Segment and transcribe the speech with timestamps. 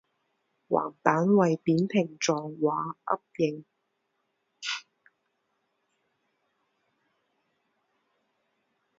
[0.69, 2.71] 横板为扁平状或
[3.03, 3.63] 凹形。